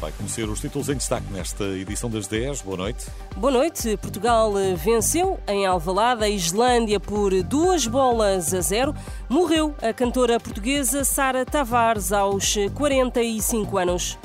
[0.00, 2.62] Vai conhecer os títulos em destaque nesta edição das 10.
[2.62, 3.06] Boa noite.
[3.36, 3.98] Boa noite.
[3.98, 8.94] Portugal venceu em Alvalade a Islândia por duas bolas a zero.
[9.28, 14.18] Morreu a cantora portuguesa Sara Tavares aos 45 anos.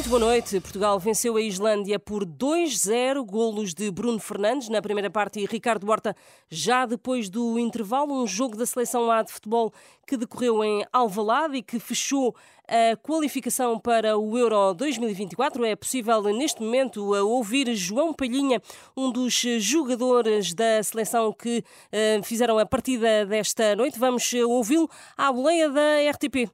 [0.00, 0.58] Muito boa noite.
[0.60, 5.86] Portugal venceu a Islândia por 2-0, golos de Bruno Fernandes na primeira parte e Ricardo
[5.90, 6.16] Horta
[6.48, 8.14] já depois do intervalo.
[8.14, 9.70] Um jogo da seleção A de futebol
[10.06, 12.34] que decorreu em Alvalade e que fechou
[12.66, 15.66] a qualificação para o Euro 2024.
[15.66, 18.62] É possível neste momento ouvir João Palhinha,
[18.96, 23.98] um dos jogadores da seleção que uh, fizeram a partida desta noite.
[23.98, 26.50] Vamos ouvi-lo à boleia da RTP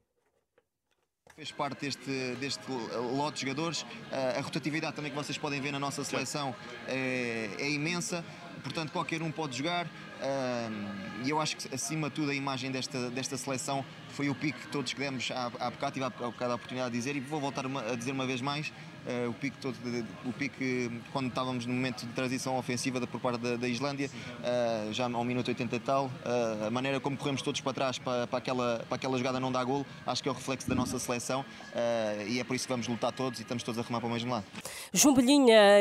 [1.37, 2.63] fez parte deste, deste
[3.15, 3.85] lote de jogadores.
[4.11, 6.55] A rotatividade também que vocês podem ver na nossa seleção
[6.89, 8.25] é, é imensa,
[8.63, 9.87] portanto qualquer um pode jogar.
[11.25, 14.59] E eu acho que acima de tudo a imagem desta, desta seleção foi o pique
[14.61, 17.21] que todos que demos há, há bocado, tive há bocado a oportunidade de dizer e
[17.21, 18.73] vou voltar a dizer uma vez mais
[19.07, 19.77] uh, o pique todo,
[20.25, 24.93] o pique quando estávamos no momento de transição ofensiva por parte da, da Islândia, uh,
[24.93, 28.27] já ao minuto 80 e tal, uh, a maneira como corremos todos para trás para,
[28.27, 30.99] para, aquela, para aquela jogada não dar golo, acho que é o reflexo da nossa
[30.99, 31.45] seleção
[32.29, 34.13] e é por isso que vamos lutar todos e estamos todos a remar para o
[34.13, 34.45] mesmo lado.
[34.93, 35.17] João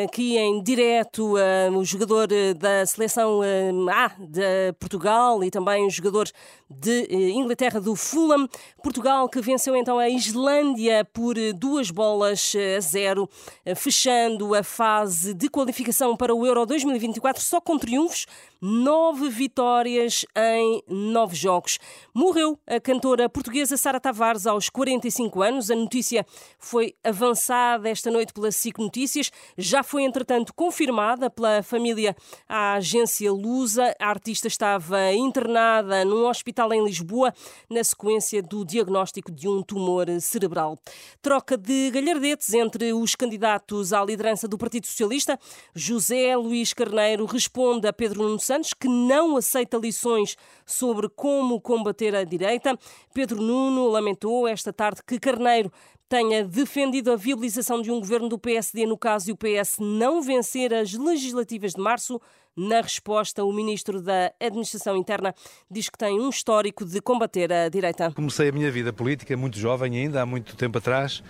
[0.05, 1.35] aqui em direto,
[1.73, 2.27] o jogador
[2.57, 3.41] da seleção
[3.89, 6.29] A de Portugal e também o jogador
[6.69, 8.47] de Inglaterra do Fulham.
[8.83, 13.29] Portugal que venceu então a Islândia por duas bolas a zero 0,
[13.65, 18.25] eh, fechando a fase de qualificação para o Euro 2024 só com triunfos,
[18.67, 21.77] nove vitórias em nove jogos.
[22.11, 25.69] Morreu a cantora portuguesa Sara Tavares aos 45 anos.
[25.69, 26.25] A notícia
[26.57, 29.31] foi avançada esta noite pela SIC Notícias.
[29.55, 32.15] Já foi, entretanto, confirmada pela família
[32.49, 33.93] à agência Lusa.
[33.99, 37.31] A artista estava internada num hospital em Lisboa
[37.69, 40.75] na sequência do diagnóstico de um tumor cerebral.
[41.21, 45.39] Troca de galhardetes entre os candidatos à liderança do Partido Socialista.
[45.75, 50.35] José Luís Carneiro responde a Pedro Nuno Santos que não aceita lições
[50.65, 52.77] sobre como combater a direita.
[53.13, 55.71] Pedro Nuno lamentou esta tarde que Carneiro
[56.07, 60.21] tenha defendido a viabilização de um governo do PSD no caso de o PS não
[60.21, 62.21] vencer as legislativas de março.
[62.55, 65.35] Na resposta, o ministro da Administração Interna
[65.69, 68.11] diz que tem um histórico de combater a direita.
[68.11, 71.21] Comecei a minha vida política muito jovem ainda, há muito tempo atrás,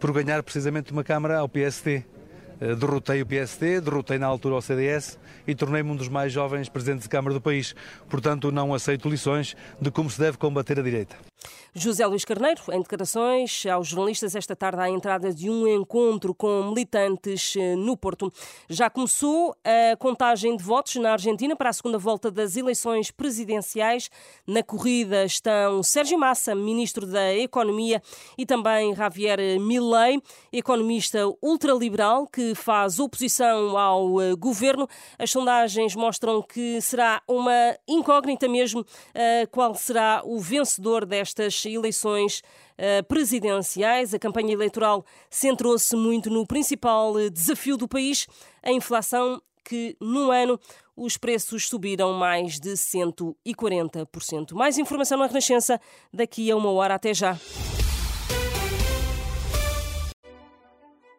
[0.00, 2.04] por ganhar precisamente uma Câmara ao PSD.
[2.60, 6.68] Eh, derrotei o PSD, derrotei na altura o CDS e tornei-me um dos mais jovens
[6.68, 7.74] presidentes de Câmara do país.
[8.08, 11.16] Portanto, não aceito lições de como se deve combater a direita.
[11.76, 16.68] José Luís Carneiro, em declarações aos jornalistas esta tarde à entrada de um encontro com
[16.68, 18.32] militantes eh, no Porto.
[18.68, 24.08] Já começou a contagem de votos na Argentina para a segunda volta das eleições presidenciais.
[24.46, 28.00] Na corrida estão Sérgio Massa, ministro da Economia,
[28.38, 34.88] e também Javier Milei, economista ultraliberal que faz oposição ao eh, governo.
[35.18, 42.42] As sondagens mostram que será uma incógnita mesmo eh, qual será o vencedor destas eleições
[42.76, 44.12] eh, presidenciais.
[44.12, 48.26] A campanha eleitoral centrou-se muito no principal eh, desafio do país,
[48.62, 50.60] a inflação, que num ano
[50.96, 54.52] os preços subiram mais de 140%.
[54.52, 55.80] Mais informação na Renascença
[56.12, 56.94] daqui a uma hora.
[56.94, 57.38] Até já.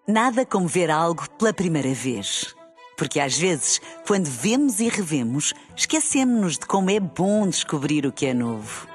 [0.07, 2.55] Nada como ver algo pela primeira vez.
[2.95, 8.27] Porque às vezes, quando vemos e revemos, esquecemos-nos de como é bom descobrir o que
[8.27, 8.94] é novo.